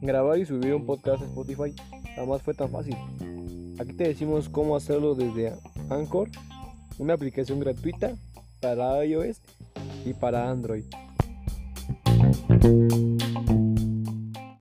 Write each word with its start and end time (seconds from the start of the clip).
Grabar 0.00 0.38
y 0.38 0.46
subir 0.46 0.74
un 0.74 0.84
podcast 0.84 1.22
a 1.22 1.26
Spotify 1.26 1.74
jamás 2.14 2.42
fue 2.42 2.54
tan 2.54 2.70
fácil. 2.70 2.96
Aquí 3.78 3.92
te 3.92 4.08
decimos 4.08 4.48
cómo 4.48 4.76
hacerlo 4.76 5.14
desde 5.14 5.54
Anchor, 5.90 6.28
una 6.98 7.14
aplicación 7.14 7.60
gratuita 7.60 8.14
para 8.60 9.04
iOS 9.04 9.40
y 10.04 10.14
para 10.14 10.50
Android. 10.50 10.84